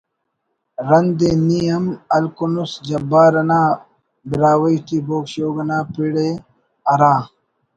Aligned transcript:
رند 0.87 1.19
ءِ 1.29 1.31
نی 1.47 1.61
ہم 1.71 1.85
ہلکنس 2.13 2.71
جبارؔ 2.87 3.33
انا 3.41 3.61
براہوئی 4.29 4.77
ٹی 4.85 4.97
بوگ 5.07 5.25
شوگ 5.33 5.57
نا 5.69 5.77
پڑ 5.93 6.11
ءِ 6.29 6.31
ہرا 6.89 7.13